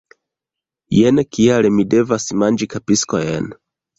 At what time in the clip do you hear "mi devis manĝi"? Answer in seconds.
1.75-2.69